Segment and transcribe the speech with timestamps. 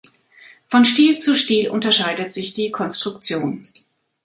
[0.67, 3.67] Von Stil zu Stil unterscheidet sich die Konstruktion.